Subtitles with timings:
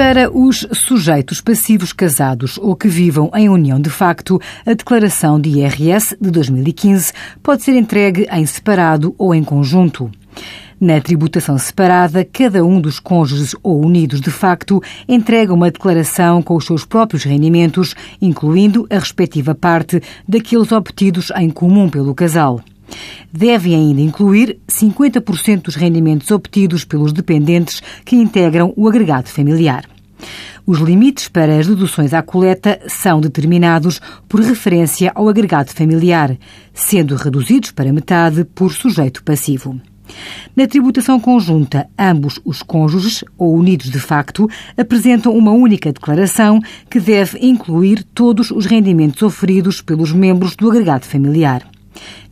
[0.00, 5.50] Para os sujeitos passivos casados ou que vivam em união de facto, a declaração de
[5.50, 7.12] IRS de 2015
[7.42, 10.10] pode ser entregue em separado ou em conjunto.
[10.80, 16.56] Na tributação separada, cada um dos cônjuges ou unidos de facto entrega uma declaração com
[16.56, 22.62] os seus próprios rendimentos, incluindo a respectiva parte daqueles obtidos em comum pelo casal.
[23.32, 29.84] Devem ainda incluir 50% dos rendimentos obtidos pelos dependentes que integram o agregado familiar.
[30.66, 36.36] Os limites para as deduções à coleta são determinados por referência ao agregado familiar,
[36.72, 39.80] sendo reduzidos para metade por sujeito passivo.
[40.56, 47.00] Na tributação conjunta, ambos os cônjuges, ou unidos de facto, apresentam uma única declaração que
[47.00, 51.62] deve incluir todos os rendimentos oferidos pelos membros do agregado familiar.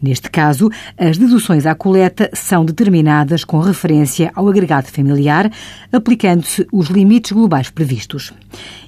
[0.00, 5.50] Neste caso, as deduções à coleta são determinadas com referência ao agregado familiar,
[5.92, 8.32] aplicando-se os limites globais previstos.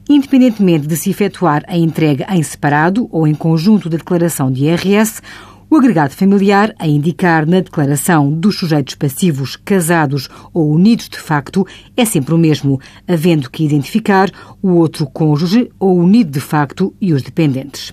[0.08, 5.20] Independentemente de se efetuar a entrega em separado ou em conjunto da declaração de IRS,
[5.70, 11.66] o agregado familiar a indicar na declaração dos sujeitos passivos casados ou unidos de facto
[11.94, 14.30] é sempre o mesmo, havendo que identificar
[14.62, 17.92] o outro cônjuge ou unido de facto e os dependentes.